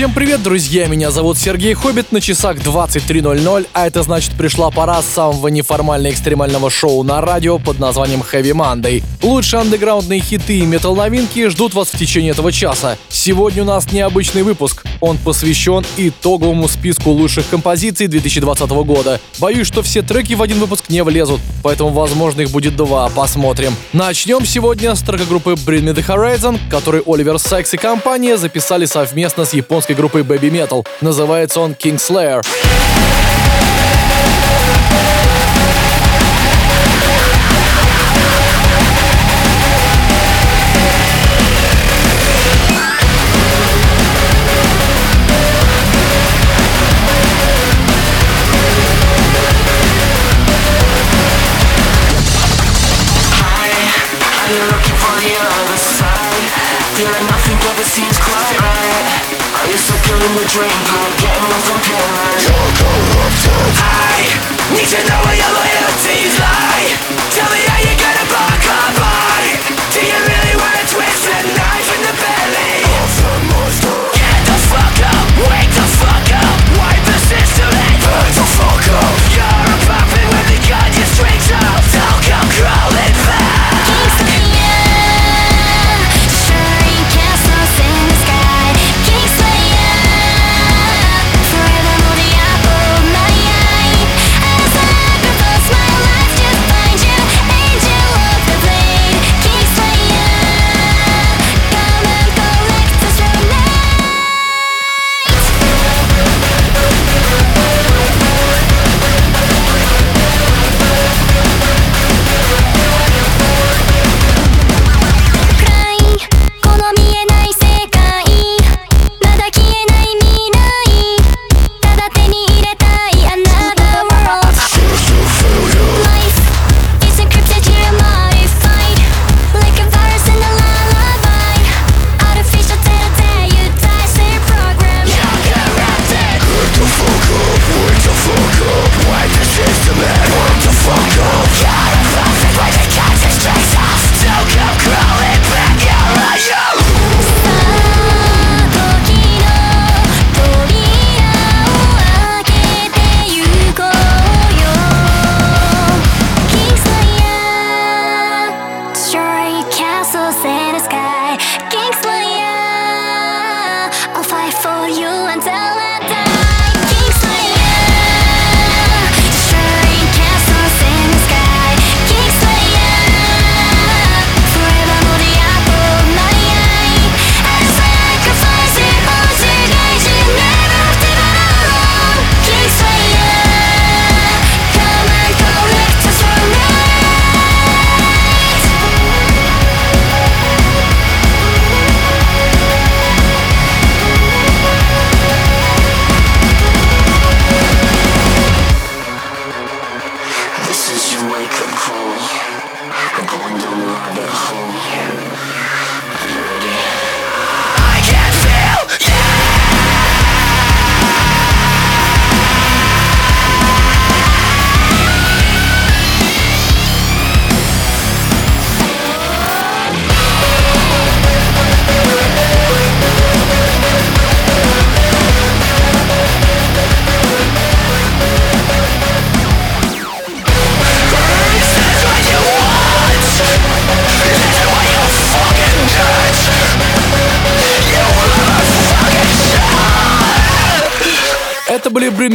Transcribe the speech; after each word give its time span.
Всем 0.00 0.14
привет, 0.14 0.42
друзья! 0.42 0.86
Меня 0.86 1.10
зовут 1.10 1.36
Сергей 1.36 1.74
Хоббит, 1.74 2.10
на 2.10 2.22
часах 2.22 2.56
23.00, 2.56 3.66
а 3.74 3.86
это 3.86 4.02
значит 4.02 4.32
пришла 4.32 4.70
пора 4.70 5.02
самого 5.02 5.48
неформально-экстремального 5.48 6.70
шоу 6.70 7.02
на 7.02 7.20
радио 7.20 7.58
под 7.58 7.78
названием 7.78 8.22
Heavy 8.22 8.52
Monday. 8.52 9.04
Лучшие 9.22 9.60
андеграундные 9.60 10.20
хиты 10.20 10.60
и 10.60 10.62
метал-новинки 10.62 11.46
ждут 11.48 11.74
вас 11.74 11.88
в 11.88 11.98
течение 11.98 12.30
этого 12.30 12.50
часа. 12.50 12.96
Сегодня 13.10 13.62
у 13.62 13.66
нас 13.66 13.92
необычный 13.92 14.42
выпуск. 14.42 14.84
Он 15.00 15.18
посвящен 15.18 15.84
итоговому 15.98 16.66
списку 16.68 17.10
лучших 17.10 17.50
композиций 17.50 18.06
2020 18.06 18.70
года. 18.70 19.20
Боюсь, 19.38 19.66
что 19.66 19.82
все 19.82 20.00
треки 20.00 20.32
в 20.32 20.40
один 20.40 20.60
выпуск 20.60 20.88
не 20.88 21.04
влезут, 21.04 21.42
поэтому, 21.62 21.90
возможно, 21.90 22.40
их 22.40 22.50
будет 22.50 22.74
два. 22.74 23.10
Посмотрим. 23.10 23.74
Начнем 23.92 24.46
сегодня 24.46 24.94
с 24.94 25.00
трека 25.00 25.26
группы 25.26 25.50
Bring 25.50 25.82
Me 25.82 25.94
The 25.94 26.06
Horizon, 26.06 26.58
который 26.70 27.02
Оливер 27.04 27.38
Сайкс 27.38 27.74
и 27.74 27.76
компания 27.76 28.38
записали 28.38 28.86
совместно 28.86 29.44
с 29.44 29.52
японской 29.52 29.89
британской 29.90 29.94
группой 29.94 30.22
Baby 30.22 30.50
Metal. 30.50 30.86
Называется 31.00 31.60
он 31.60 31.72
King 31.72 31.96
Slayer. 31.96 32.42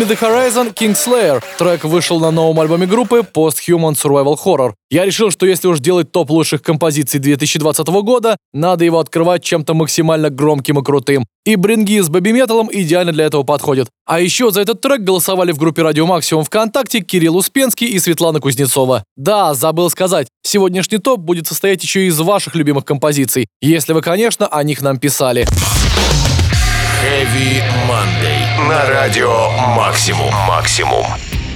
Me 0.06 0.10
The 0.10 0.20
Horizon, 0.20 0.74
King 0.74 0.94
Slayer. 0.94 1.44
Трек 1.58 1.84
вышел 1.84 2.20
на 2.20 2.32
новом 2.32 2.60
альбоме 2.60 2.86
группы 2.86 3.26
Post-Human 3.34 3.94
Survival 3.94 4.38
Horror. 4.44 4.74
Я 4.90 5.06
решил, 5.06 5.32
что 5.32 5.46
если 5.46 5.68
уж 5.68 5.80
делать 5.80 6.12
топ 6.12 6.30
лучших 6.30 6.62
композиций 6.62 7.20
2020 7.20 7.88
года, 7.88 8.38
надо 8.54 8.86
его 8.86 9.00
открывать 9.00 9.44
чем-то 9.44 9.74
максимально 9.74 10.30
громким 10.30 10.80
и 10.80 10.84
крутым. 10.84 11.26
И 11.46 11.56
бринги 11.56 12.00
с 12.00 12.10
бэби 12.10 12.32
металом 12.32 12.70
идеально 12.72 13.14
для 13.14 13.26
этого 13.26 13.44
подходят. 13.44 13.90
А 14.06 14.20
еще 14.20 14.52
за 14.52 14.62
этот 14.62 14.82
трек 14.82 15.02
голосовали 15.02 15.52
в 15.52 15.58
группе 15.58 15.82
Радио 15.82 16.06
Максимум 16.06 16.44
ВКонтакте 16.44 17.00
Кирилл 17.00 17.38
Успенский 17.38 17.88
и 17.88 18.00
Светлана 18.00 18.40
Кузнецова. 18.40 19.04
Да, 19.16 19.54
забыл 19.54 19.90
сказать, 19.90 20.28
сегодняшний 20.44 21.00
топ 21.00 21.20
будет 21.20 21.48
состоять 21.48 21.82
еще 21.84 22.06
из 22.08 22.20
ваших 22.20 22.56
любимых 22.56 22.86
композиций, 22.86 23.48
если 23.62 23.94
вы, 23.94 24.02
конечно, 24.02 24.48
о 24.48 24.64
них 24.64 24.82
нам 24.82 25.00
писали. 25.00 25.48
Heavy 27.04 27.62
Monday. 27.90 28.70
На 28.70 28.90
радио 28.90 29.50
«Максимум». 29.76 30.32
«Максимум». 30.48 31.06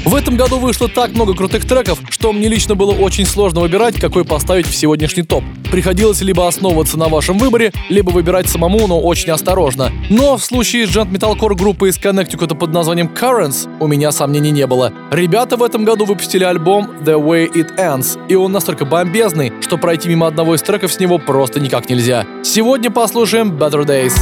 В 0.05 0.15
этом 0.15 0.35
году 0.35 0.59
вышло 0.59 0.87
так 0.87 1.11
много 1.11 1.33
крутых 1.33 1.65
треков, 1.65 1.99
что 2.09 2.33
мне 2.33 2.47
лично 2.47 2.75
было 2.75 2.93
очень 2.93 3.25
сложно 3.25 3.61
выбирать, 3.61 3.99
какой 3.99 4.25
поставить 4.25 4.67
в 4.67 4.75
сегодняшний 4.75 5.23
топ. 5.23 5.43
Приходилось 5.71 6.21
либо 6.21 6.47
основываться 6.47 6.97
на 6.97 7.09
вашем 7.09 7.37
выборе, 7.37 7.71
либо 7.89 8.09
выбирать 8.09 8.49
самому, 8.49 8.87
но 8.87 8.99
очень 8.99 9.31
осторожно. 9.31 9.91
Но 10.09 10.37
в 10.37 10.43
случае 10.43 10.87
с 10.87 10.89
джент 10.89 11.11
металкор 11.11 11.55
группы 11.55 11.89
из 11.89 11.97
Connecticut 11.97 12.55
под 12.55 12.73
названием 12.73 13.07
Currents 13.07 13.69
у 13.79 13.87
меня 13.87 14.11
сомнений 14.11 14.51
не 14.51 14.67
было. 14.67 14.93
Ребята 15.11 15.57
в 15.57 15.63
этом 15.63 15.85
году 15.85 16.05
выпустили 16.05 16.43
альбом 16.43 16.89
The 17.01 17.21
Way 17.21 17.51
It 17.53 17.77
Ends, 17.77 18.19
и 18.27 18.35
он 18.35 18.51
настолько 18.51 18.85
бомбезный, 18.85 19.53
что 19.61 19.77
пройти 19.77 20.09
мимо 20.09 20.27
одного 20.27 20.55
из 20.55 20.61
треков 20.61 20.91
с 20.91 20.99
него 20.99 21.17
просто 21.17 21.59
никак 21.59 21.89
нельзя. 21.89 22.25
Сегодня 22.43 22.91
послушаем 22.91 23.51
Better 23.51 23.85
Days. 23.85 24.13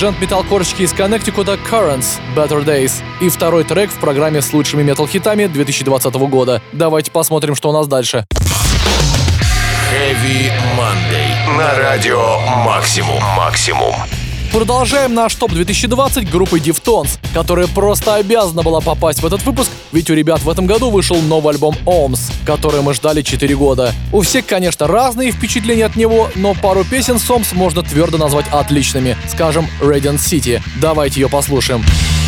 Были 0.00 0.10
джент-металкорщики 0.10 0.82
из 0.82 0.92
Коннектикута 0.92 1.54
Currents 1.54 2.20
Better 2.34 2.64
Days 2.64 3.02
и 3.20 3.28
второй 3.28 3.64
трек 3.64 3.90
в 3.90 3.98
программе 3.98 4.40
с 4.40 4.52
лучшими 4.52 4.82
метал-хитами 4.82 5.46
2020 5.46 6.14
года. 6.14 6.62
Давайте 6.72 7.10
посмотрим, 7.10 7.54
что 7.54 7.70
у 7.70 7.72
нас 7.72 7.86
дальше. 7.86 8.24
Heavy 9.92 10.52
Monday. 10.76 11.56
На 11.56 11.74
радио 11.78 12.38
Максимум. 12.64 13.22
Максимум. 13.36 13.94
Продолжаем 14.52 15.14
наш 15.14 15.36
топ 15.36 15.52
2020 15.52 16.28
группы 16.28 16.58
Deftones, 16.58 17.20
которая 17.32 17.68
просто 17.68 18.16
обязана 18.16 18.62
была 18.62 18.80
попасть 18.80 19.22
в 19.22 19.26
этот 19.26 19.44
выпуск, 19.44 19.70
ведь 19.92 20.10
у 20.10 20.14
ребят 20.14 20.40
в 20.42 20.50
этом 20.50 20.66
году 20.66 20.90
вышел 20.90 21.16
новый 21.22 21.54
альбом 21.54 21.76
Ohms, 21.86 22.32
который 22.44 22.82
мы 22.82 22.92
ждали 22.92 23.22
4 23.22 23.54
года. 23.54 23.94
У 24.12 24.22
всех, 24.22 24.46
конечно, 24.46 24.88
разные 24.88 25.30
впечатления 25.30 25.86
от 25.86 25.94
него, 25.94 26.30
но 26.34 26.54
пару 26.54 26.84
песен 26.84 27.20
с 27.20 27.30
Ohms 27.30 27.54
можно 27.54 27.84
твердо 27.84 28.18
назвать 28.18 28.46
отличными. 28.50 29.16
Скажем, 29.28 29.68
Radiant 29.80 30.18
City. 30.18 30.60
Давайте 30.80 31.20
ее 31.20 31.28
послушаем. 31.28 31.84
I 31.84 32.19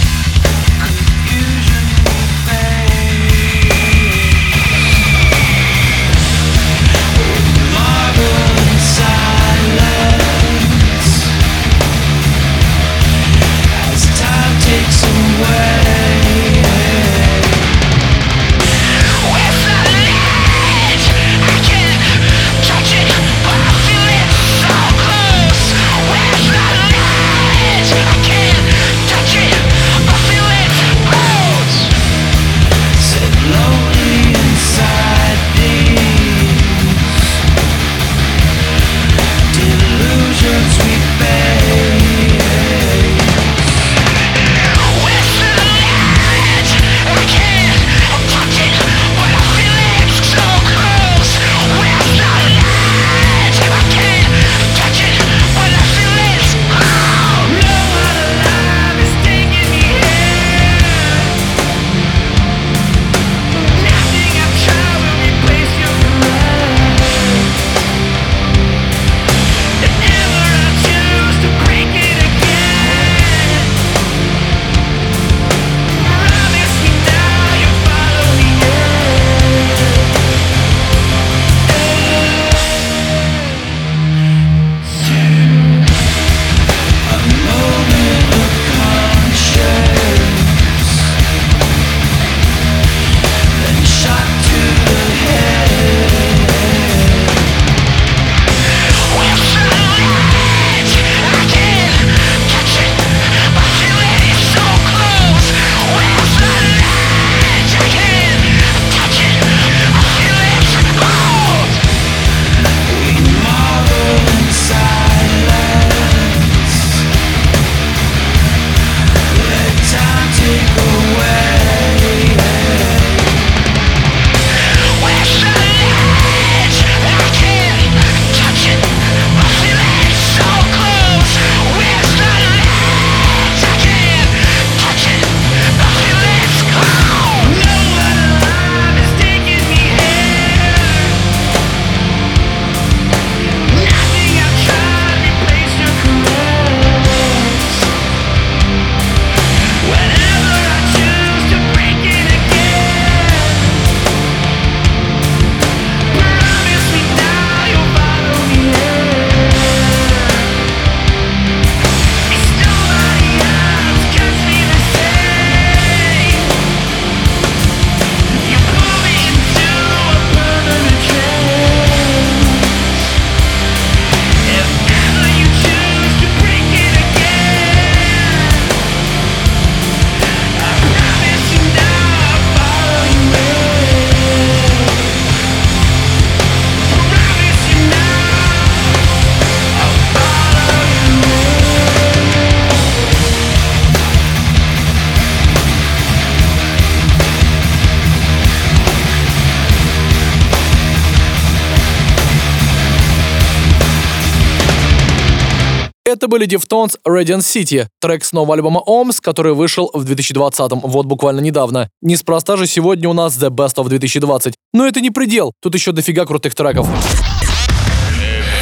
Это 206.22 206.28
были 206.28 206.46
Deftones 206.46 207.00
Radiant 207.04 207.40
City, 207.40 207.88
трек 208.00 208.24
с 208.24 208.32
нового 208.32 208.54
альбома 208.54 208.80
Om's, 208.86 209.16
который 209.20 209.54
вышел 209.54 209.90
в 209.92 210.04
2020-м, 210.04 210.78
вот 210.84 211.06
буквально 211.06 211.40
недавно. 211.40 211.88
Неспроста 212.00 212.56
же 212.56 212.68
сегодня 212.68 213.08
у 213.08 213.12
нас 213.12 213.36
The 213.36 213.50
Best 213.50 213.74
of 213.74 213.88
2020. 213.88 214.54
Но 214.72 214.86
это 214.86 215.00
не 215.00 215.10
предел, 215.10 215.52
тут 215.60 215.74
еще 215.74 215.90
дофига 215.90 216.24
крутых 216.24 216.54
треков. 216.54 216.86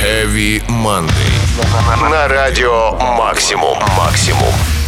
Heavy 0.02 0.66
Monday. 0.68 2.10
На 2.10 2.28
радио 2.28 2.92
Максимум. 2.92 3.76
Максимум. 3.94 4.79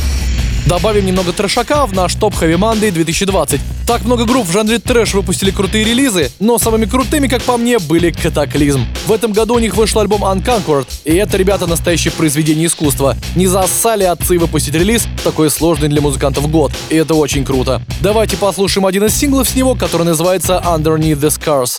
Добавим 0.67 1.05
немного 1.05 1.33
трэшака 1.33 1.87
в 1.87 1.93
наш 1.93 2.15
топ 2.15 2.35
Heavy 2.35 2.57
Monday 2.57 2.91
2020. 2.93 3.61
Так 3.87 4.05
много 4.05 4.25
групп 4.25 4.47
в 4.47 4.53
жанре 4.53 4.79
трэш 4.79 5.13
выпустили 5.13 5.51
крутые 5.51 5.85
релизы, 5.85 6.31
но 6.39 6.57
самыми 6.59 6.87
крутыми, 6.87 7.27
как 7.27 7.43
по 7.43 7.57
мне, 7.57 7.79
были 7.81 8.11
Катаклизм. 8.11 8.87
В 9.07 9.13
этом 9.13 9.33
году 9.33 9.55
у 9.55 9.59
них 9.59 9.75
вышел 9.75 10.01
альбом 10.01 10.23
Unconquered, 10.23 10.87
и 11.05 11.15
это, 11.15 11.37
ребята, 11.37 11.67
настоящее 11.67 12.13
произведение 12.13 12.67
искусства. 12.67 13.17
Не 13.35 13.49
зассали 13.49 14.05
отцы 14.05 14.39
выпустить 14.39 14.75
релиз 14.75 15.07
такой 15.25 15.51
сложный 15.51 15.89
для 15.89 16.01
музыкантов 16.01 16.49
год, 16.49 16.73
и 16.91 16.97
это 16.97 17.15
очень 17.15 17.45
круто. 17.45 17.83
Давайте 18.01 18.37
послушаем 18.37 18.87
один 18.87 19.05
из 19.05 19.15
синглов 19.15 19.49
с 19.49 19.57
него, 19.57 19.75
который 19.75 20.05
называется 20.05 20.63
Underneath 20.65 21.21
the 21.21 21.29
Scars. 21.29 21.79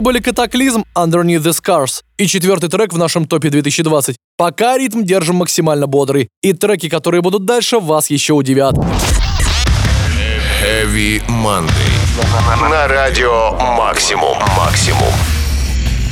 Это 0.00 0.06
были 0.06 0.18
Катаклизм 0.18 0.86
Underneath 0.96 1.42
the 1.42 1.52
Scars 1.52 2.00
и 2.16 2.26
четвертый 2.26 2.70
трек 2.70 2.94
в 2.94 2.96
нашем 2.96 3.26
топе 3.26 3.50
2020. 3.50 4.16
Пока 4.38 4.78
ритм 4.78 5.02
держим 5.02 5.36
максимально 5.36 5.86
бодрый, 5.86 6.30
и 6.40 6.54
треки, 6.54 6.88
которые 6.88 7.20
будут 7.20 7.44
дальше, 7.44 7.78
вас 7.78 8.08
еще 8.08 8.32
удивят. 8.32 8.76
Heavy 10.62 11.22
Monday. 11.28 12.70
На 12.70 12.88
радио 12.88 13.52
Максимум. 13.76 14.38
Максимум. 14.56 15.12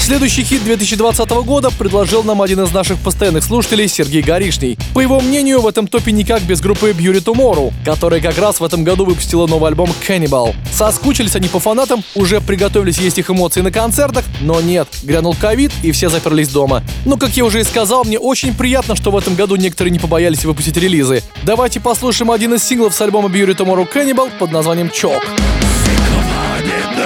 Следующий 0.08 0.42
хит 0.42 0.64
2020 0.64 1.28
года 1.44 1.70
предложил 1.70 2.24
нам 2.24 2.40
один 2.40 2.62
из 2.62 2.72
наших 2.72 2.98
постоянных 2.98 3.44
слушателей 3.44 3.88
Сергей 3.88 4.22
Горишний. 4.22 4.78
По 4.94 5.00
его 5.00 5.20
мнению, 5.20 5.60
в 5.60 5.66
этом 5.66 5.86
топе 5.86 6.12
никак 6.12 6.40
без 6.44 6.62
группы 6.62 6.92
Beauty 6.92 7.22
Tomorrow, 7.22 7.74
которая 7.84 8.22
как 8.22 8.38
раз 8.38 8.58
в 8.58 8.64
этом 8.64 8.84
году 8.84 9.04
выпустила 9.04 9.46
новый 9.46 9.68
альбом 9.68 9.90
Cannibal. 10.08 10.54
Соскучились 10.72 11.36
они 11.36 11.48
по 11.48 11.60
фанатам, 11.60 12.02
уже 12.14 12.40
приготовились 12.40 12.96
есть 12.96 13.18
их 13.18 13.28
эмоции 13.28 13.60
на 13.60 13.70
концертах, 13.70 14.24
но 14.40 14.62
нет, 14.62 14.88
грянул 15.02 15.36
ковид 15.38 15.72
и 15.82 15.92
все 15.92 16.08
заперлись 16.08 16.48
дома. 16.48 16.82
Но, 17.04 17.18
как 17.18 17.36
я 17.36 17.44
уже 17.44 17.60
и 17.60 17.64
сказал, 17.64 18.04
мне 18.04 18.18
очень 18.18 18.54
приятно, 18.54 18.96
что 18.96 19.10
в 19.10 19.16
этом 19.18 19.34
году 19.34 19.56
некоторые 19.56 19.92
не 19.92 19.98
побоялись 19.98 20.42
выпустить 20.46 20.78
релизы. 20.78 21.22
Давайте 21.42 21.80
послушаем 21.80 22.30
один 22.30 22.54
из 22.54 22.64
синглов 22.64 22.94
с 22.94 23.00
альбома 23.02 23.28
Beauty 23.28 23.54
Tomorrow 23.54 23.86
Cannibal 23.92 24.30
под 24.38 24.52
названием 24.52 24.88
Чок. 24.88 25.22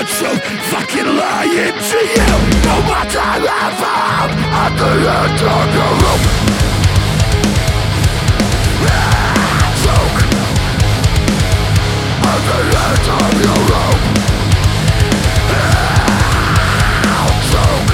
The 0.03 0.09
truth, 0.09 0.43
fucking 0.71 1.07
lying 1.17 1.79
to 1.79 1.99
you. 2.15 2.33
No 2.67 2.77
matter 2.91 3.23
if 3.39 3.81
I'm 3.83 4.31
at 4.63 4.73
the 4.79 4.93
end 5.19 5.41
of 5.55 5.67
the 5.75 5.87
rope. 6.03 6.27
Choke 9.83 10.21
at 12.31 12.41
the 12.49 12.59
end 12.87 13.07
of 13.19 13.33
your 13.45 13.61
rope. 13.71 14.05
Choke. 17.51 17.93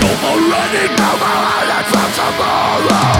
No 0.00 0.10
more 0.22 0.40
running, 0.50 0.92
no 1.00 1.10
more 1.22 1.42
hiding 1.48 1.86
from 1.90 2.08
tomorrow. 2.18 3.19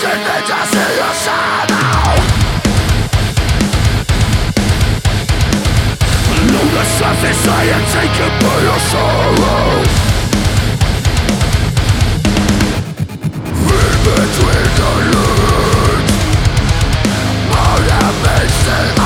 surface 7.01 7.47
I 7.47 7.63
am 7.75 7.83
taken 7.97 8.31
by 8.43 8.57
your 8.67 8.81
between 14.05 14.69
the 14.79 14.91
lines. 15.13 16.13
All 17.57 17.79
that 17.89 18.13
makes 18.23 19.00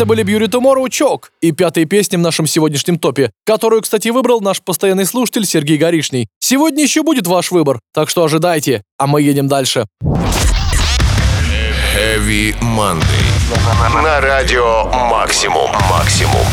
Это 0.00 0.06
были 0.06 0.24
Beauty 0.24 0.48
Tomorrow 0.48 0.88
Чок 0.88 1.30
и 1.42 1.52
пятая 1.52 1.84
песня 1.84 2.18
в 2.18 2.22
нашем 2.22 2.46
сегодняшнем 2.46 2.98
топе, 2.98 3.32
которую, 3.44 3.82
кстати, 3.82 4.08
выбрал 4.08 4.40
наш 4.40 4.62
постоянный 4.62 5.04
слушатель 5.04 5.44
Сергей 5.44 5.76
Горишний. 5.76 6.28
Сегодня 6.38 6.84
еще 6.84 7.02
будет 7.02 7.26
ваш 7.26 7.50
выбор, 7.50 7.80
так 7.92 8.08
что 8.08 8.24
ожидайте, 8.24 8.82
а 8.96 9.06
мы 9.06 9.20
едем 9.20 9.46
дальше. 9.46 9.84
Heavy 11.94 12.58
Monday. 12.62 14.02
На 14.02 14.22
радио 14.22 14.84
Максимум. 15.10 15.70
Максимум. 15.90 16.46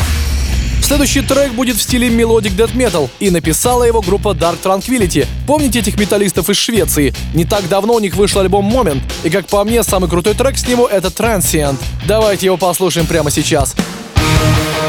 Следующий 0.82 1.22
трек 1.22 1.52
будет 1.54 1.76
в 1.76 1.82
стиле 1.82 2.08
Melodic 2.08 2.56
Death 2.56 2.76
Metal, 2.76 3.10
и 3.20 3.30
написала 3.30 3.84
его 3.84 4.02
группа 4.02 4.30
Dark 4.30 4.58
Tranquility. 4.64 5.28
Помните 5.46 5.80
этих 5.80 6.00
металлистов 6.00 6.50
из 6.50 6.58
Швеции? 6.58 7.14
Не 7.34 7.46
так 7.46 7.68
давно 7.68 7.96
у 7.96 8.00
них 8.00 8.16
вышел 8.16 8.42
альбом 8.42 8.70
Moment, 8.70 9.02
и 9.24 9.30
как 9.30 9.48
по 9.48 9.64
мне, 9.64 9.84
самый 9.84 10.10
крутой 10.10 10.34
трек 10.34 10.58
с 10.58 10.68
него 10.68 10.88
это 10.88 11.10
Transient. 11.10 11.78
Давайте 12.08 12.46
его 12.46 12.58
послушаем 12.58 13.06
прямо 13.06 13.32
сейчас. 13.32 13.76
To 14.16 14.87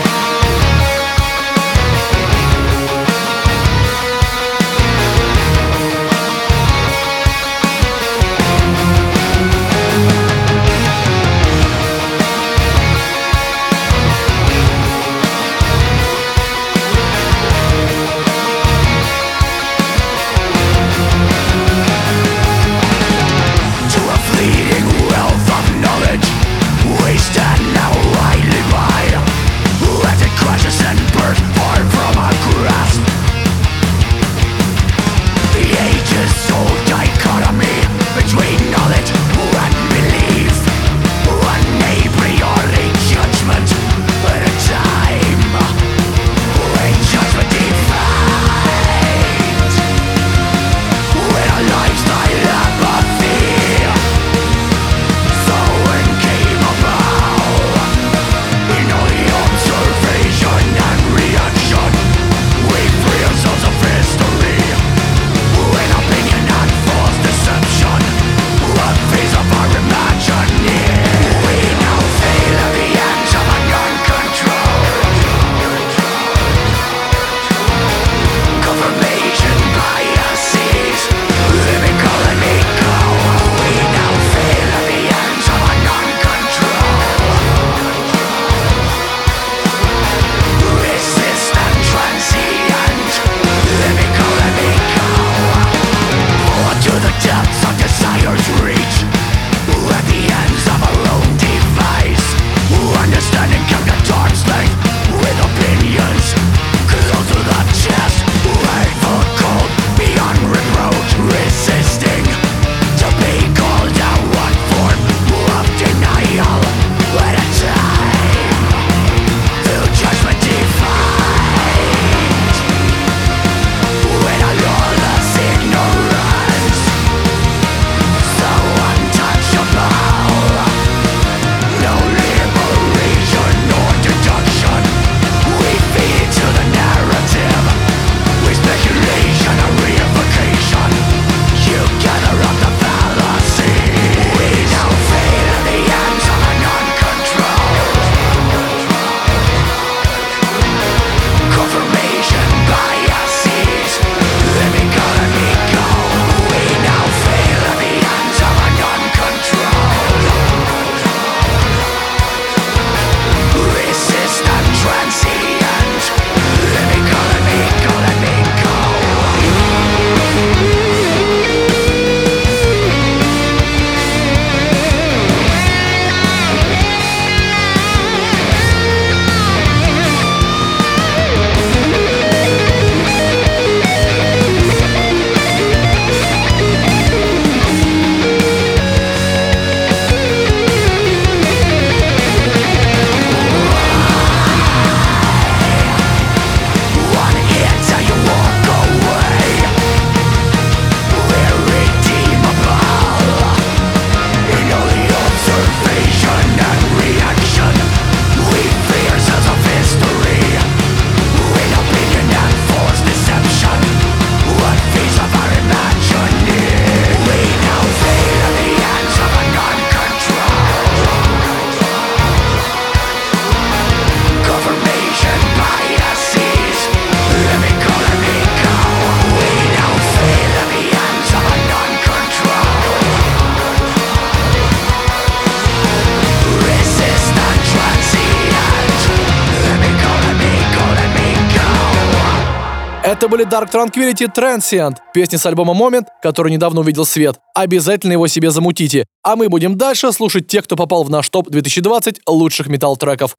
Были 243.31 243.45
Dark 243.45 243.71
Tranquility 243.71 244.27
Transient, 244.35 244.97
песня 245.13 245.39
с 245.39 245.45
альбома 245.45 245.75
Moment, 245.75 246.07
который 246.23 246.51
недавно 246.51 246.81
увидел 246.81 247.05
свет. 247.05 247.39
Обязательно 247.55 248.13
его 248.13 248.27
себе 248.27 248.51
замутите. 248.51 249.05
А 249.23 249.37
мы 249.37 249.51
будем 249.51 249.77
дальше 249.77 250.13
слушать 250.13 250.47
тех, 250.47 250.65
кто 250.65 250.77
попал 250.77 251.05
в 251.05 251.11
наш 251.11 251.29
топ 251.29 251.51
2020 251.51 252.21
лучших 252.27 252.69
металл-треков. 252.69 253.35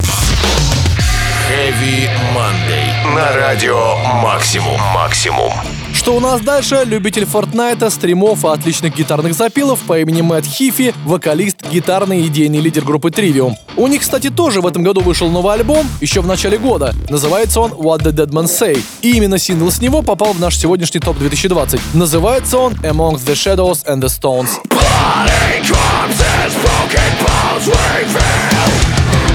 Heavy 1.50 2.08
Monday. 2.36 3.16
На 3.16 3.36
радио 3.36 3.96
Максимум. 4.22 4.80
Максимум. 4.94 5.52
Что 5.96 6.16
у 6.16 6.20
нас 6.20 6.42
дальше? 6.42 6.84
Любитель 6.86 7.26
Фортнайта, 7.26 7.90
стримов 7.90 8.46
и 8.46 8.50
отличных 8.50 8.96
гитарных 8.96 9.34
запилов 9.34 9.80
по 9.80 9.98
имени 9.98 10.22
Мэтт 10.22 10.46
Хифи, 10.46 10.94
вокалист, 11.06 11.68
гитарный 11.68 12.22
и 12.22 12.28
идейный 12.28 12.60
лидер 12.60 12.86
группы 12.86 13.10
Trivium. 13.10 13.56
У 13.78 13.88
них, 13.88 14.02
кстати, 14.02 14.30
тоже 14.30 14.62
в 14.62 14.68
этом 14.68 14.84
году 14.84 15.02
вышел 15.02 15.28
новый 15.32 15.56
альбом, 15.56 15.88
еще 16.02 16.22
в 16.22 16.28
начале 16.28 16.60
года. 16.60 16.94
Называется 17.10 17.62
он 17.62 17.72
What 17.72 18.04
the 18.04 18.12
Dead 18.12 18.30
Man 18.30 18.46
Say. 18.46 18.80
И 19.02 19.14
именно 19.18 19.40
сингл 19.40 19.72
с 19.72 19.82
него 19.82 20.04
попал 20.04 20.34
в 20.34 20.40
наш 20.40 20.56
сегодняшний 20.56 21.00
топ 21.00 21.18
2020. 21.18 21.96
Называется 21.96 22.60
он 22.60 22.74
Amongst 22.74 23.26
the 23.26 23.34
Shadows 23.34 23.84
and 23.88 24.04
the 24.04 24.08
Stones. 24.08 24.60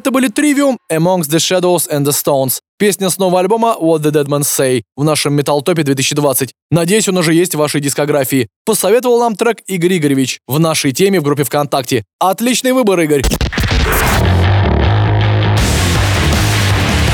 Это 0.09 0.15
были 0.15 0.31
Trivium, 0.31 0.79
Amongst 0.91 1.29
the 1.29 1.39
Shadows 1.39 1.87
and 1.93 2.07
the 2.07 2.13
Stones. 2.13 2.61
Песня 2.79 3.11
с 3.11 3.19
нового 3.19 3.41
альбома 3.41 3.77
What 3.79 3.99
the 3.99 4.11
Dead 4.11 4.25
Man 4.25 4.41
Say 4.41 4.85
в 4.97 5.05
нашем 5.05 5.39
Metal 5.39 5.61
Топе 5.61 5.83
2020. 5.83 6.55
Надеюсь, 6.71 7.07
он 7.11 7.19
уже 7.19 7.35
есть 7.35 7.55
в 7.55 7.59
вашей 7.59 7.83
дискографии. 7.83 8.49
Посоветовал 8.65 9.21
нам 9.21 9.37
трек 9.37 9.59
Игорь 9.67 9.99
Игоревич 9.99 10.41
в 10.49 10.59
нашей 10.59 10.93
теме 10.93 11.21
в 11.21 11.25
группе 11.25 11.45
ВКонтакте. 11.45 12.05
Отличный 12.19 12.73
выбор, 12.73 13.01
Игорь. 13.01 13.21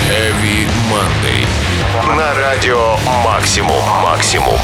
Heavy 0.07 0.69
Monday. 0.89 2.17
На 2.17 2.33
радио 2.35 2.97
Максимум. 3.25 3.83
Максимум. 4.05 4.61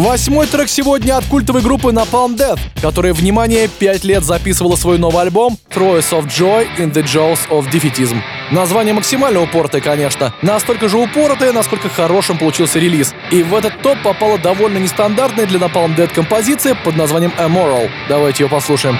Восьмой 0.00 0.46
трек 0.46 0.70
сегодня 0.70 1.18
от 1.18 1.26
культовой 1.26 1.60
группы 1.60 1.90
Napalm 1.90 2.34
Death, 2.34 2.58
которая, 2.80 3.12
внимание, 3.12 3.68
пять 3.68 4.02
лет 4.02 4.24
записывала 4.24 4.74
свой 4.74 4.96
новый 4.96 5.20
альбом 5.20 5.58
Throes 5.68 6.10
of 6.12 6.26
Joy 6.26 6.68
in 6.78 6.90
the 6.90 7.04
Jaws 7.04 7.40
of 7.50 7.70
Defeatism. 7.70 8.16
Название 8.50 8.94
максимально 8.94 9.42
упоротое, 9.42 9.82
конечно. 9.82 10.32
Настолько 10.40 10.88
же 10.88 10.96
упоротое, 10.96 11.52
насколько 11.52 11.90
хорошим 11.90 12.38
получился 12.38 12.78
релиз. 12.78 13.14
И 13.30 13.42
в 13.42 13.54
этот 13.54 13.82
топ 13.82 14.02
попала 14.02 14.38
довольно 14.38 14.78
нестандартная 14.78 15.44
для 15.44 15.58
Napalm 15.58 15.94
Death 15.94 16.14
композиция 16.14 16.74
под 16.74 16.96
названием 16.96 17.34
Amoral. 17.36 17.90
Давайте 18.08 18.44
ее 18.44 18.48
послушаем. 18.48 18.96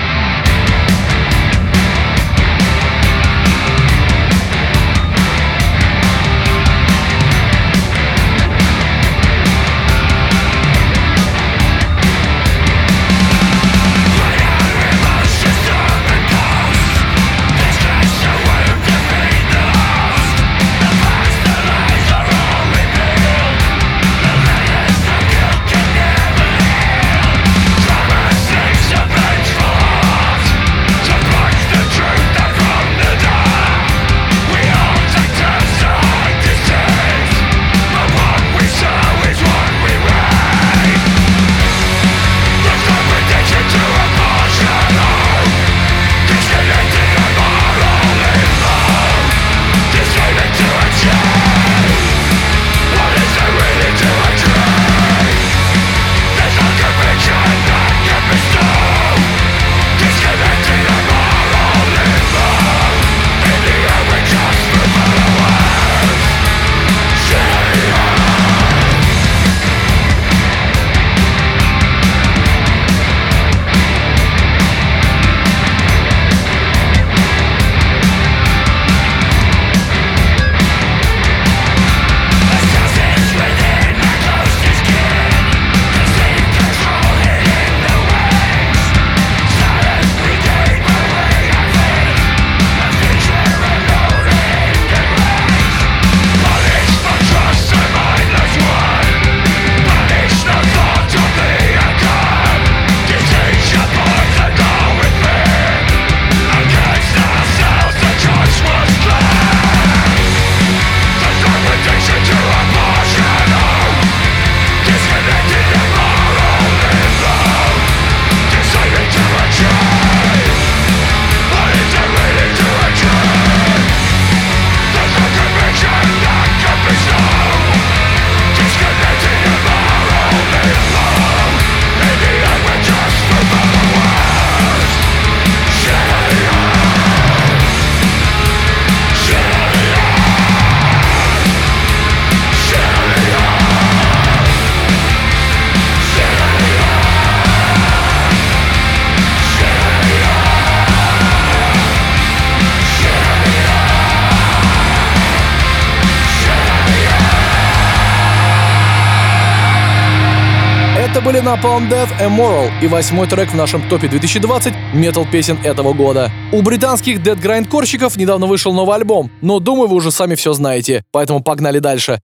Были 161.31 161.45
Napalm 161.45 161.89
Death 161.89 162.11
Immoral 162.19 162.73
и 162.83 162.89
восьмой 162.89 163.29
трек 163.29 163.53
в 163.53 163.55
нашем 163.55 163.89
топе 163.89 164.09
2020 164.09 164.75
метал 164.95 165.25
песен 165.25 165.61
этого 165.63 165.93
года. 165.93 166.33
У 166.51 166.61
британских 166.61 167.21
Dead 167.21 167.41
Grindкорщиков 167.41 168.17
недавно 168.17 168.47
вышел 168.47 168.73
новый 168.73 168.97
альбом, 168.97 169.31
но 169.41 169.61
думаю, 169.61 169.89
вы 169.89 169.95
уже 169.95 170.11
сами 170.11 170.35
все 170.35 170.53
знаете, 170.55 171.05
поэтому 171.13 171.41
погнали 171.41 171.79
дальше. 171.79 172.19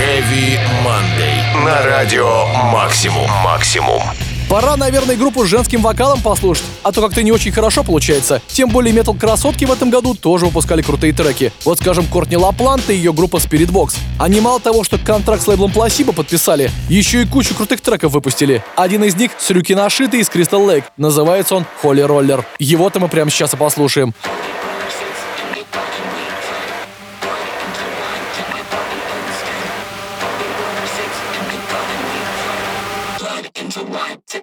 Heavy 0.00 0.58
Monday. 0.82 1.62
На 1.62 1.82
радио 1.82 2.46
Максимум. 2.72 3.28
Максимум. 3.44 4.00
Пора, 4.52 4.76
наверное, 4.76 5.16
группу 5.16 5.46
с 5.46 5.48
женским 5.48 5.80
вокалом 5.80 6.20
послушать, 6.20 6.66
а 6.82 6.92
то 6.92 7.00
как-то 7.00 7.22
не 7.22 7.32
очень 7.32 7.50
хорошо 7.52 7.82
получается. 7.82 8.42
Тем 8.48 8.68
более 8.68 8.92
метал 8.92 9.14
красотки 9.14 9.64
в 9.64 9.72
этом 9.72 9.88
году 9.88 10.14
тоже 10.14 10.44
выпускали 10.44 10.82
крутые 10.82 11.14
треки. 11.14 11.50
Вот, 11.64 11.78
скажем, 11.78 12.04
Кортни 12.04 12.36
Лаплант 12.36 12.90
и 12.90 12.94
ее 12.94 13.14
группа 13.14 13.38
Spirit 13.38 13.70
Box. 13.70 13.96
Они 14.18 14.42
мало 14.42 14.60
того, 14.60 14.84
что 14.84 14.98
контракт 14.98 15.42
с 15.42 15.46
лейблом 15.46 15.72
Пласибо 15.72 16.12
подписали, 16.12 16.70
еще 16.90 17.22
и 17.22 17.26
кучу 17.26 17.54
крутых 17.54 17.80
треков 17.80 18.12
выпустили. 18.12 18.62
Один 18.76 19.02
из 19.04 19.16
них 19.16 19.30
с 19.38 19.48
рюки 19.48 19.74
нашитый 19.74 20.20
из 20.20 20.28
Crystal 20.28 20.60
Lake. 20.68 20.84
Называется 20.98 21.54
он 21.54 21.64
Holy 21.82 22.06
Roller. 22.06 22.44
Его-то 22.58 23.00
мы 23.00 23.08
прямо 23.08 23.30
сейчас 23.30 23.54
и 23.54 23.56
послушаем. 23.56 24.12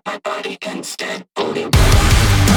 my 0.09 0.17
body 0.23 0.57
instead, 0.65 1.23
holding. 1.37 2.48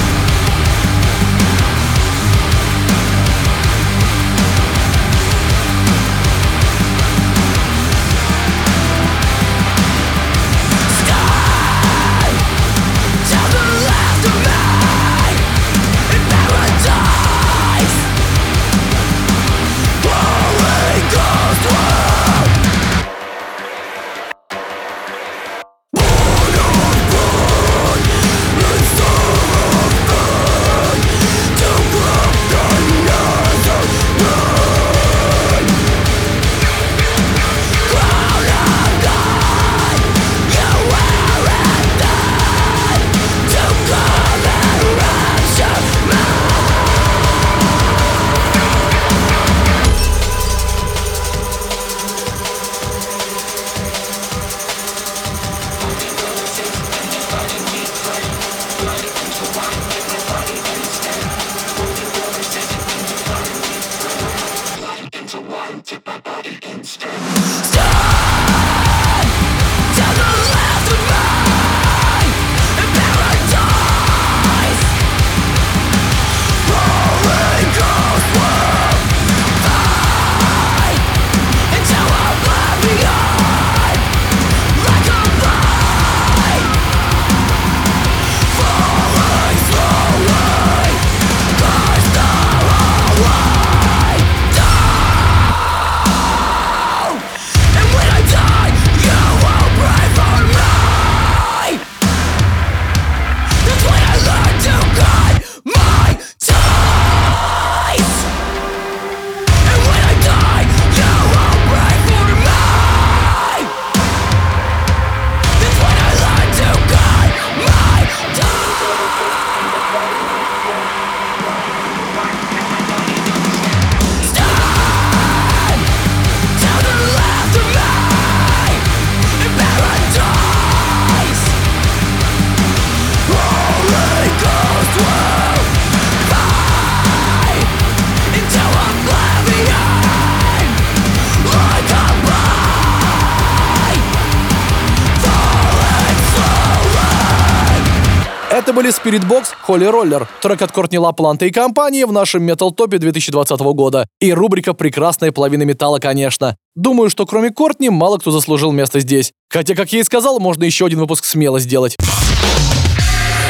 Это 148.72 148.80
были 148.80 148.90
Spiritbox, 148.90 149.48
Holy 149.68 149.90
Roller, 149.90 150.26
трек 150.40 150.62
от 150.62 150.72
Кортни 150.72 150.98
Лапланта 150.98 151.44
и 151.44 151.50
компании 151.50 152.04
в 152.04 152.12
нашем 152.12 152.48
Metal 152.48 152.70
Топе 152.72 152.96
2020 152.96 153.60
года. 153.60 154.06
И 154.18 154.32
рубрика 154.32 154.72
«Прекрасная 154.72 155.30
половина 155.30 155.64
металла», 155.64 155.98
конечно. 155.98 156.56
Думаю, 156.74 157.10
что 157.10 157.26
кроме 157.26 157.50
Кортни 157.50 157.90
мало 157.90 158.16
кто 158.16 158.30
заслужил 158.30 158.72
место 158.72 159.00
здесь. 159.00 159.32
Хотя, 159.50 159.74
как 159.74 159.92
я 159.92 160.00
и 160.00 160.04
сказал, 160.04 160.40
можно 160.40 160.64
еще 160.64 160.86
один 160.86 161.00
выпуск 161.00 161.26
смело 161.26 161.60
сделать. 161.60 161.98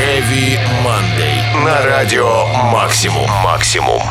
Heavy 0.01 0.59
Monday. 0.85 1.65
На 1.65 1.83
радио 1.87 2.45
Максимум. 2.73 3.31
Максимум. 3.45 4.03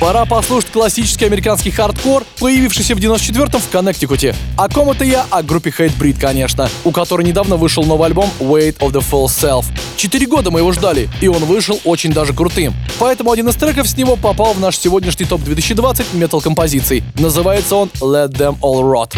Пора 0.00 0.26
послушать 0.26 0.70
классический 0.70 1.24
американский 1.24 1.70
хардкор, 1.70 2.24
появившийся 2.38 2.94
в 2.94 2.98
94-м 2.98 3.60
в 3.60 3.68
Коннектикуте. 3.70 4.34
О 4.58 4.68
ком 4.68 4.90
это 4.90 5.04
я? 5.04 5.24
О 5.30 5.42
группе 5.42 5.70
Hatebreed, 5.70 6.20
конечно, 6.20 6.68
у 6.84 6.90
которой 6.90 7.22
недавно 7.22 7.56
вышел 7.56 7.82
новый 7.82 8.08
альбом 8.08 8.28
Weight 8.38 8.76
of 8.78 8.92
the 8.92 9.02
False 9.02 9.26
Self. 9.26 9.64
Четыре 9.96 10.26
года 10.26 10.50
мы 10.50 10.60
его 10.60 10.70
ждали, 10.72 11.08
и 11.22 11.28
он 11.28 11.42
вышел 11.46 11.80
очень 11.84 12.12
даже 12.12 12.34
крутым. 12.34 12.74
Поэтому 12.98 13.32
один 13.32 13.48
из 13.48 13.56
треков 13.56 13.88
с 13.88 13.96
него 13.96 14.16
попал 14.16 14.52
в 14.52 14.60
наш 14.60 14.78
сегодняшний 14.78 15.24
топ 15.24 15.42
2020 15.42 16.12
метал-композиций. 16.12 17.02
Называется 17.14 17.76
он 17.76 17.88
Let 18.00 18.32
Them 18.32 18.58
All 18.60 18.82
Rot. 18.82 19.16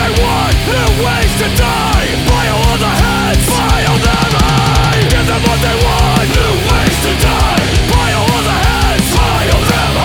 They 0.00 0.12
want, 0.16 0.56
new 0.64 0.90
ways 1.04 1.32
to 1.40 1.48
die? 1.60 2.08
All 2.32 2.80
heads, 2.80 3.44
them 3.44 4.32
Give 5.12 5.26
them 5.28 5.42
what 5.44 5.60
they 5.60 5.76
want, 5.84 6.26
new 6.36 6.52
ways 6.68 6.96
to 7.04 7.12
die? 7.20 7.64
All 7.92 8.46
heads, 8.48 9.10
them 9.70 9.96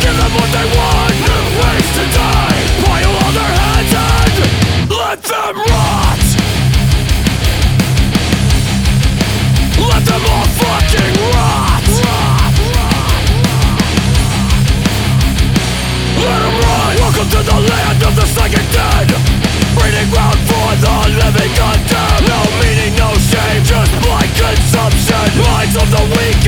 Give 0.00 0.16
them 0.16 0.32
what 0.32 0.50
they 0.56 0.66
want, 0.76 1.14
new 1.28 1.44
ways 1.60 1.88
to 1.96 2.04
die? 2.16 2.58
All 2.88 3.36
heads 3.60 3.94
and 4.08 4.34
let 4.88 5.20
them 5.20 5.56
rot. 5.68 6.24
Let 9.90 10.02
them 10.08 10.24
all 10.32 10.48
fucking 10.60 11.14
rot. 11.34 11.86
Let 16.18 16.40
them 16.42 16.56
run 16.60 16.78
Welcome 16.98 17.30
to 17.30 17.42
the 17.42 17.58
land 17.70 18.02
of 18.02 18.16
the 18.16 18.26
second 18.26 18.66
dead 18.72 18.97
ground 20.10 20.38
for 20.48 20.68
the 20.80 20.96
living 21.20 21.52
condemned 21.54 22.28
No 22.28 22.40
meaning, 22.60 22.94
no 22.96 23.10
shame, 23.18 23.62
just 23.64 23.92
blind 24.02 24.32
consumption. 24.36 25.26
Minds 25.42 25.76
of 25.76 25.88
the 25.90 26.04
weak 26.16 26.38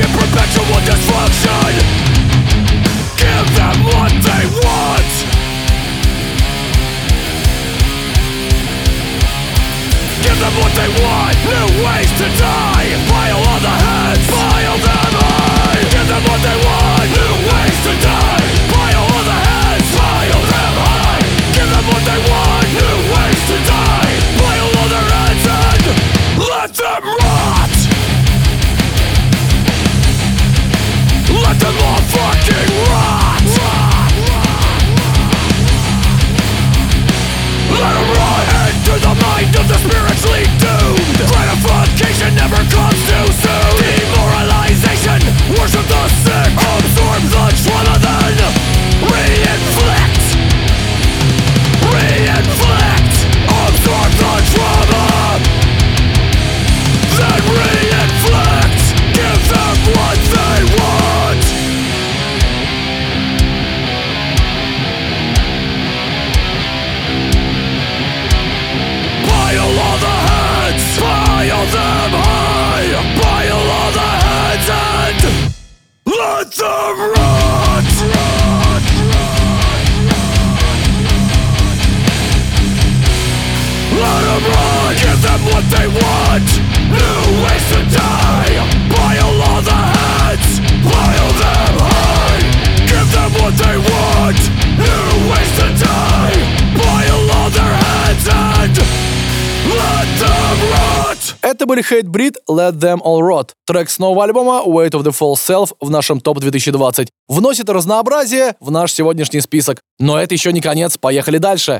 Them 102.81 102.99
All 103.01 103.21
Rot. 103.21 103.49
Трек 103.65 103.89
с 103.89 103.99
нового 103.99 104.23
альбома 104.23 104.63
Weight 104.65 104.91
of 104.91 105.03
the 105.03 105.15
False 105.17 105.35
Self 105.35 105.73
в 105.79 105.89
нашем 105.89 106.19
топ 106.19 106.39
2020. 106.39 107.09
Вносит 107.27 107.69
разнообразие 107.69 108.55
в 108.59 108.71
наш 108.71 108.91
сегодняшний 108.91 109.41
список. 109.41 109.81
Но 109.99 110.19
это 110.19 110.33
еще 110.33 110.51
не 110.51 110.61
конец, 110.61 110.97
поехали 110.97 111.37
дальше. 111.37 111.79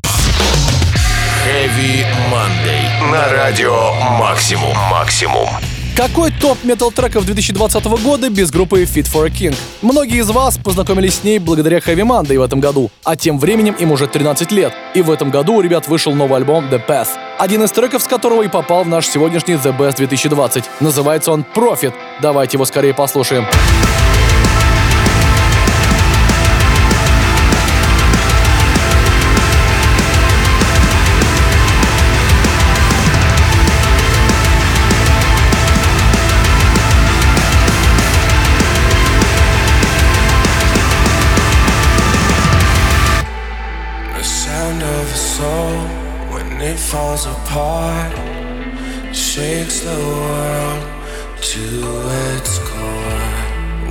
Heavy 1.45 2.06
Monday. 2.32 3.12
На 3.12 3.28
радио 3.30 3.93
Максимум. 4.20 4.78
Максимум. 4.91 5.47
Какой 5.96 6.32
топ 6.32 6.58
метал 6.64 6.89
треков 6.89 7.26
2020 7.26 7.84
года 8.02 8.30
без 8.30 8.50
группы 8.50 8.84
Fit 8.84 9.12
for 9.12 9.26
a 9.26 9.30
King? 9.30 9.56
Многие 9.82 10.20
из 10.20 10.30
вас 10.30 10.58
познакомились 10.58 11.16
с 11.16 11.24
ней 11.24 11.38
благодаря 11.38 11.80
Heavy 11.80 12.04
Monday 12.04 12.39
в 12.39 12.42
этом 12.42 12.62
году, 12.62 12.89
а 13.04 13.18
тем 13.18 13.38
временем 13.38 13.74
им 13.74 13.92
уже 13.92 14.08
13 14.08 14.52
лет. 14.52 14.74
И 14.96 15.02
в 15.02 15.12
этом 15.12 15.32
году 15.32 15.56
у 15.56 15.62
ребят 15.62 15.89
вышел 15.89 16.14
новый 16.16 16.38
альбом 16.38 16.70
The 16.70 16.82
Path, 16.88 17.10
один 17.38 17.64
из 17.64 17.72
треков 17.72 18.02
с 18.04 18.08
которого 18.08 18.42
и 18.42 18.48
попал 18.48 18.86
в 18.86 18.88
наш 18.88 19.06
сегодняшний 19.06 19.56
The 19.56 19.78
Best 19.78 19.98
2020. 19.98 20.64
Называется 20.80 21.34
он 21.34 21.46
Profit. 21.54 21.94
Давайте 22.22 22.56
его 22.56 22.66
скорее 22.66 22.94
послушаем. 22.94 23.46
The 23.46 24.11
the 49.80 49.95
world 49.95 50.84
to 51.41 51.63
its 52.36 52.59
core. 52.59 53.39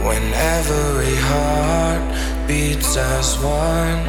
When 0.07 0.23
every 0.35 1.17
heart 1.17 2.03
beats 2.47 2.97
as 2.97 3.39
one, 3.39 4.05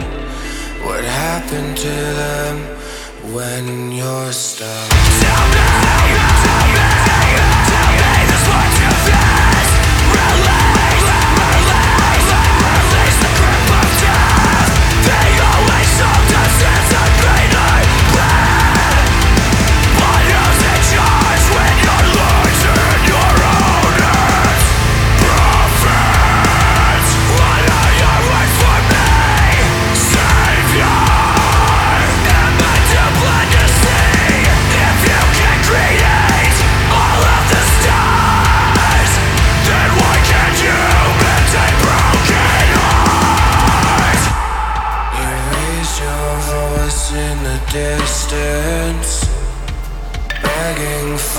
what 0.85 1.03
happened 1.03 1.77
to 1.77 1.95
them 2.21 2.55
when 3.33 3.91
you're 3.91 4.33
stuck? 4.33 4.91
You 6.09 7.50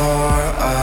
before 0.03 0.42
I. 0.59 0.82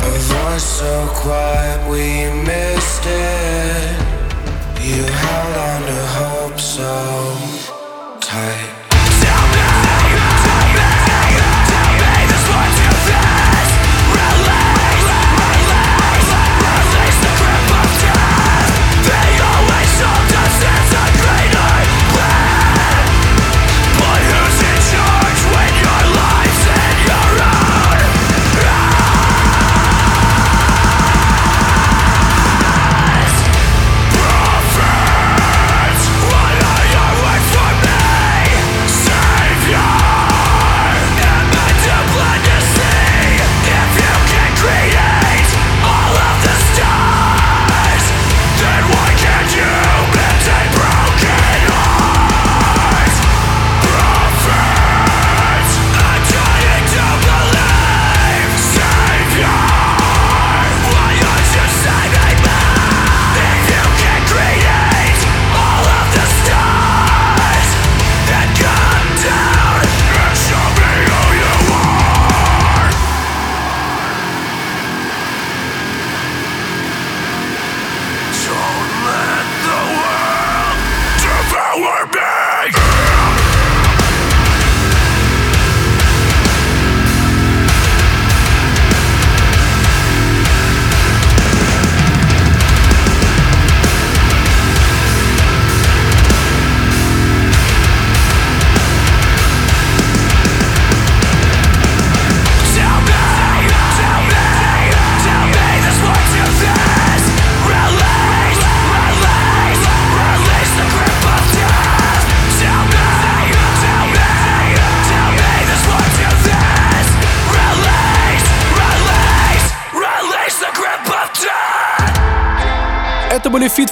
A 0.00 0.18
voice 0.18 0.64
so 0.64 1.06
quiet 1.14 1.88
we 1.88 2.43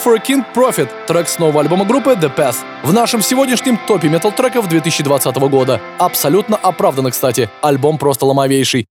for 0.02 0.14
a 0.14 0.18
King 0.18 0.44
Profit, 0.54 0.88
трек 1.06 1.28
с 1.28 1.38
нового 1.38 1.60
альбома 1.60 1.84
группы 1.84 2.12
The 2.12 2.34
Path. 2.34 2.56
В 2.82 2.92
нашем 2.92 3.22
сегодняшнем 3.22 3.78
топе 3.86 4.08
метал 4.08 4.32
треков 4.32 4.68
2020 4.68 5.36
года. 5.36 5.80
Абсолютно 5.98 6.56
оправданно, 6.56 7.10
кстати. 7.10 7.48
Альбом 7.62 7.98
просто 7.98 8.26
ломовейший. 8.26 8.86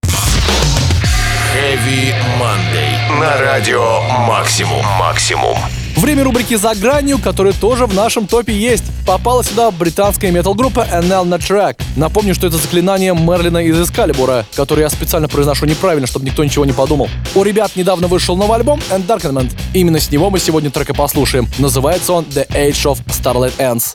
Heavy 1.54 2.14
Monday. 2.40 3.20
На 3.20 3.36
радио 3.38 4.00
Максимум. 4.26 4.84
Максимум. 4.98 5.58
Время 6.02 6.24
рубрики 6.24 6.56
«За 6.56 6.74
гранью», 6.74 7.20
которая 7.20 7.52
тоже 7.52 7.86
в 7.86 7.94
нашем 7.94 8.26
топе 8.26 8.52
есть. 8.52 8.82
Попала 9.06 9.44
сюда 9.44 9.70
британская 9.70 10.32
метал-группа 10.32 10.80
NL 10.80 11.22
на 11.22 11.38
трек. 11.38 11.78
Напомню, 11.94 12.34
что 12.34 12.48
это 12.48 12.56
заклинание 12.56 13.14
Мерлина 13.14 13.58
из 13.58 13.80
Эскалибура, 13.80 14.44
который 14.56 14.80
я 14.80 14.90
специально 14.90 15.28
произношу 15.28 15.64
неправильно, 15.64 16.08
чтобы 16.08 16.26
никто 16.26 16.42
ничего 16.42 16.64
не 16.64 16.72
подумал. 16.72 17.08
У 17.36 17.44
ребят 17.44 17.76
недавно 17.76 18.08
вышел 18.08 18.36
новый 18.36 18.56
альбом 18.56 18.80
Endarkenment. 18.90 19.52
Именно 19.74 20.00
с 20.00 20.10
него 20.10 20.28
мы 20.28 20.40
сегодня 20.40 20.72
трек 20.72 20.90
и 20.90 20.92
послушаем. 20.92 21.46
Называется 21.60 22.14
он 22.14 22.24
The 22.24 22.48
Age 22.48 22.82
of 22.92 22.98
Starlight 23.06 23.56
Ends. 23.58 23.94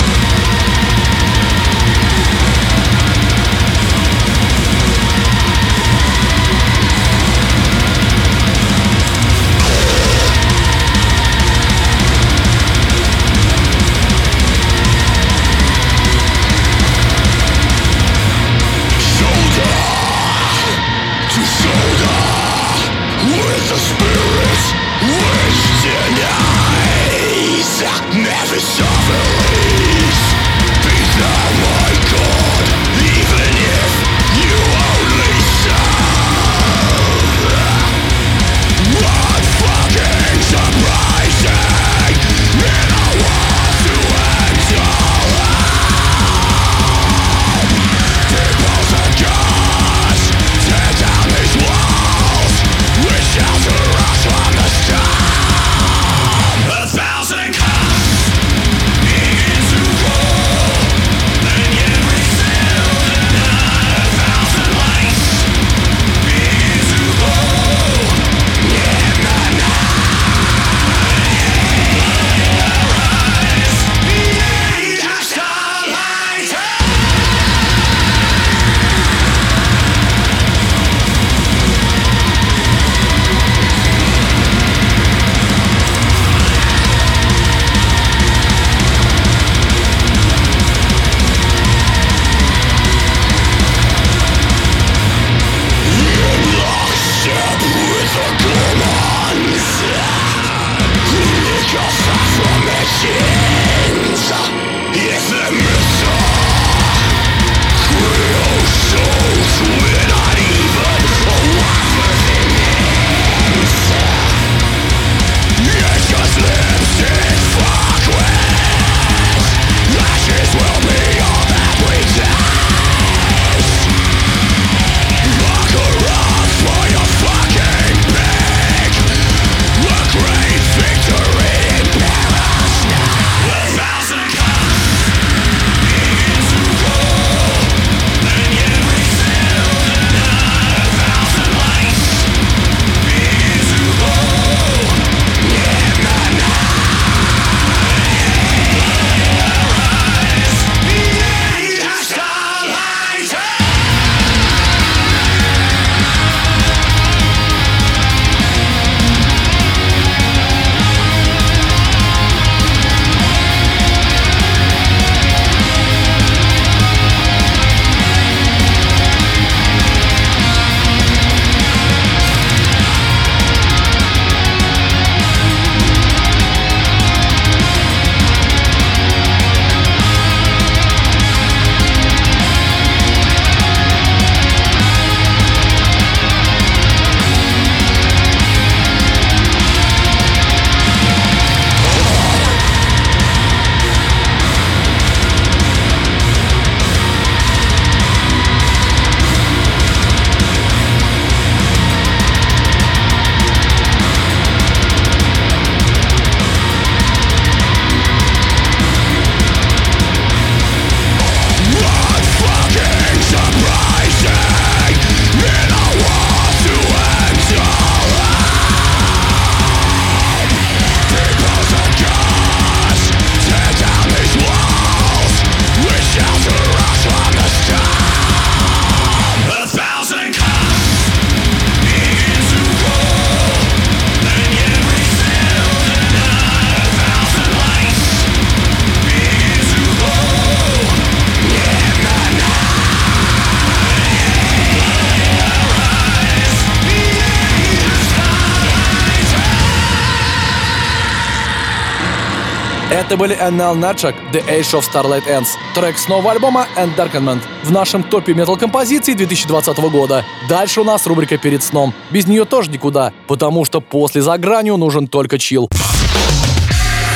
Это 252.89 253.17
были 253.17 253.37
NL 253.37 253.75
Natchak, 253.75 254.15
The 254.31 254.45
Age 254.47 254.79
of 254.79 254.85
Starlight 254.89 255.27
Ends, 255.27 255.49
трек 255.75 255.97
с 255.97 256.07
нового 256.07 256.31
альбома 256.31 256.67
Endarkenment 256.77 257.41
в 257.63 257.71
нашем 257.71 258.01
топе 258.01 258.33
метал-композиций 258.33 259.13
2020 259.13 259.77
года. 259.91 260.23
Дальше 260.47 260.79
у 260.79 260.83
нас 260.85 261.05
рубрика 261.05 261.37
«Перед 261.37 261.63
сном». 261.63 261.93
Без 262.11 262.27
нее 262.27 262.45
тоже 262.45 262.71
никуда, 262.71 263.11
потому 263.27 263.65
что 263.65 263.81
после 263.81 264.21
«За 264.21 264.37
гранью» 264.37 264.77
нужен 264.77 265.09
только 265.09 265.37
чил. 265.37 265.69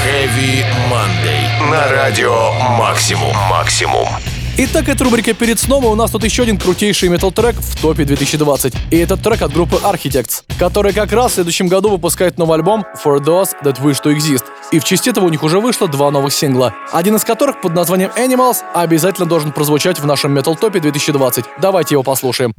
Heavy 0.06 0.66
Monday. 0.90 1.72
На 1.72 1.88
радио 1.90 2.52
Максимум. 2.78 3.34
Максимум. 3.50 4.08
Итак, 4.58 4.90
это 4.90 5.06
рубрика 5.06 5.34
«Перед 5.34 5.60
сном», 5.60 5.86
и 5.86 5.88
у 5.88 5.96
нас 5.96 6.12
тут 6.12 6.26
еще 6.26 6.44
один 6.44 6.58
крутейший 6.58 7.08
метал-трек 7.08 7.56
в 7.56 7.82
топе 7.82 8.04
2020. 8.04 8.74
И 8.92 8.98
этот 8.98 9.22
трек 9.22 9.42
от 9.42 9.54
группы 9.54 9.78
Architects, 9.78 10.44
который 10.60 10.92
как 10.92 11.14
раз 11.14 11.32
в 11.32 11.36
следующем 11.36 11.68
году 11.68 11.90
выпускает 11.90 12.38
новый 12.38 12.58
альбом 12.58 12.86
For 13.04 13.20
Those 13.20 13.52
That 13.64 13.82
Wish 13.82 14.04
To 14.04 14.14
Exist. 14.14 14.44
И 14.74 14.80
в 14.80 14.84
части 14.84 15.10
этого 15.10 15.26
у 15.26 15.30
них 15.30 15.44
уже 15.44 15.60
вышло 15.60 15.88
два 15.88 16.12
новых 16.12 16.34
сингла, 16.34 16.76
один 16.92 17.16
из 17.16 17.24
которых 17.24 17.62
под 17.62 17.74
названием 17.74 18.12
Animals 18.18 18.58
обязательно 18.74 19.26
должен 19.26 19.54
прозвучать 19.54 20.00
в 20.00 20.06
нашем 20.06 20.34
метал-топе 20.34 20.82
2020. 20.82 21.46
Давайте 21.62 21.96
его 21.96 22.04
послушаем. 22.04 22.54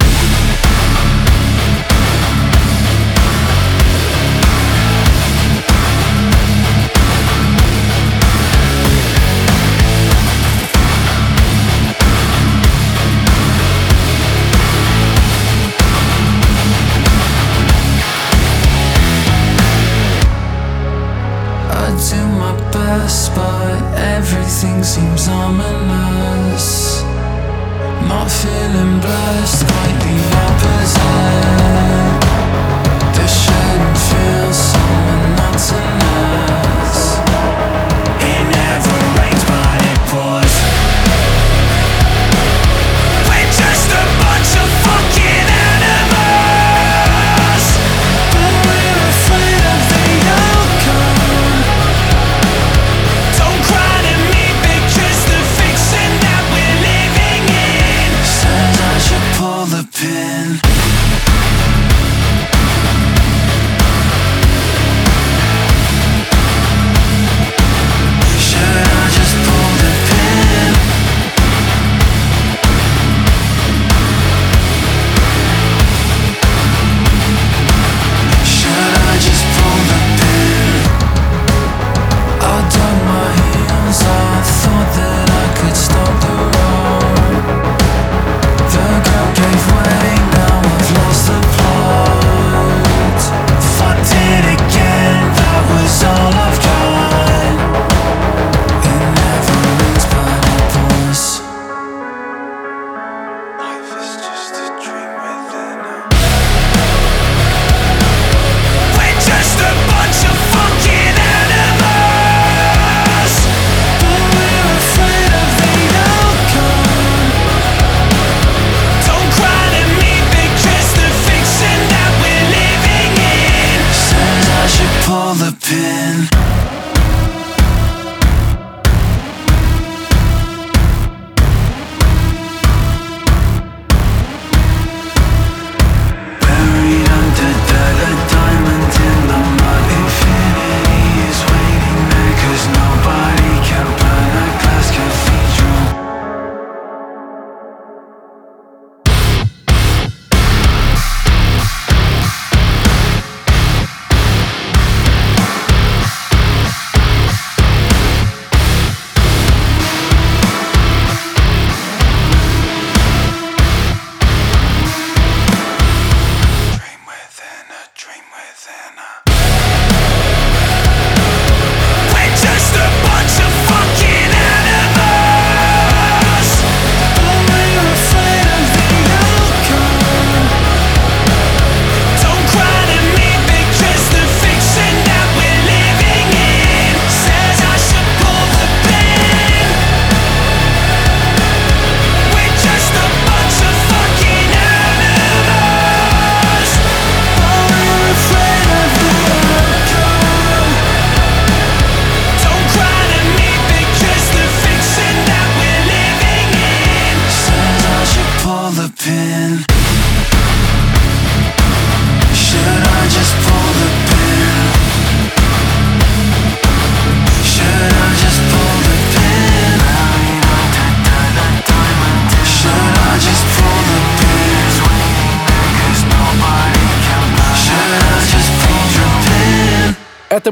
seems 24.83 25.29
on 25.29 25.62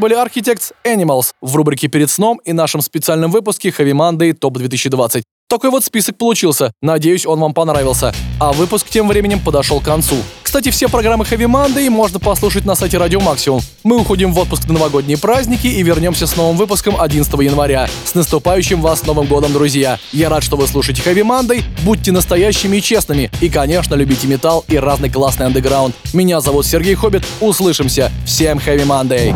были 0.01 0.17
Architects 0.17 0.73
Animals 0.83 1.27
в 1.41 1.55
рубрике 1.55 1.87
«Перед 1.87 2.09
сном» 2.09 2.41
и 2.43 2.53
нашем 2.53 2.81
специальном 2.81 3.29
выпуске 3.29 3.69
Heavy 3.69 3.93
Monday 3.93 4.33
Top 4.33 4.53
2020. 4.53 5.23
Такой 5.47 5.69
вот 5.69 5.83
список 5.83 6.17
получился. 6.17 6.71
Надеюсь, 6.81 7.25
он 7.25 7.39
вам 7.39 7.53
понравился. 7.53 8.13
А 8.39 8.51
выпуск 8.51 8.87
тем 8.89 9.07
временем 9.07 9.39
подошел 9.39 9.79
к 9.79 9.83
концу. 9.83 10.15
Кстати, 10.41 10.71
все 10.71 10.89
программы 10.89 11.23
Heavy 11.25 11.45
Monday 11.45 11.89
можно 11.89 12.19
послушать 12.19 12.65
на 12.65 12.73
сайте 12.73 12.97
Радио 12.97 13.19
Максимум. 13.19 13.61
Мы 13.83 13.99
уходим 13.99 14.33
в 14.33 14.39
отпуск 14.39 14.67
на 14.67 14.73
новогодние 14.73 15.17
праздники 15.17 15.67
и 15.67 15.83
вернемся 15.83 16.25
с 16.25 16.35
новым 16.35 16.57
выпуском 16.57 16.99
11 16.99 17.31
января. 17.41 17.87
С 18.05 18.15
наступающим 18.15 18.81
вас 18.81 19.05
Новым 19.05 19.27
годом, 19.27 19.53
друзья! 19.53 19.99
Я 20.11 20.29
рад, 20.29 20.41
что 20.41 20.57
вы 20.57 20.67
слушаете 20.67 21.03
Heavy 21.03 21.21
Monday. 21.21 21.63
Будьте 21.83 22.11
настоящими 22.11 22.77
и 22.77 22.81
честными. 22.81 23.29
И, 23.39 23.49
конечно, 23.49 23.93
любите 23.93 24.25
металл 24.27 24.65
и 24.67 24.77
разный 24.77 25.11
классный 25.11 25.45
андеграунд. 25.45 25.93
Меня 26.13 26.41
зовут 26.41 26.65
Сергей 26.65 26.95
Хоббит. 26.95 27.23
Услышимся. 27.39 28.11
Всем 28.25 28.57
Heavy 28.57 28.87
Monday! 28.87 29.35